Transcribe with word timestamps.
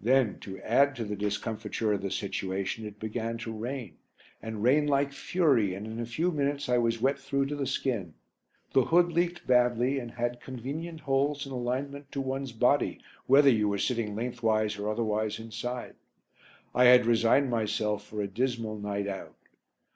Then, 0.00 0.40
to 0.40 0.58
add 0.62 0.96
to 0.96 1.04
the 1.04 1.14
discomfiture 1.14 1.92
of 1.92 2.02
the 2.02 2.10
situation, 2.10 2.84
it 2.84 2.98
began 2.98 3.38
to 3.38 3.52
rain, 3.52 3.96
and 4.42 4.60
rain 4.60 4.88
like 4.88 5.12
fury, 5.12 5.72
and 5.72 5.86
in 5.86 6.00
a 6.00 6.04
few 6.04 6.32
minutes 6.32 6.68
I 6.68 6.78
was 6.78 7.00
wet 7.00 7.16
through 7.16 7.46
to 7.46 7.54
the 7.54 7.64
skin. 7.64 8.14
The 8.72 8.86
hood 8.86 9.12
leaked 9.12 9.46
badly 9.46 10.00
and 10.00 10.10
had 10.10 10.40
convenient 10.40 10.98
holes 10.98 11.46
in 11.46 11.52
alignment 11.52 12.10
to 12.10 12.20
one's 12.20 12.50
body, 12.50 13.00
whether 13.26 13.50
you 13.50 13.68
were 13.68 13.78
sitting 13.78 14.16
lengthways 14.16 14.76
or 14.78 14.90
otherwise 14.90 15.38
inside. 15.38 15.94
I 16.74 16.86
had 16.86 17.06
resigned 17.06 17.48
myself 17.48 18.04
for 18.04 18.20
a 18.20 18.26
dismal 18.26 18.78
night 18.80 19.06
out. 19.06 19.36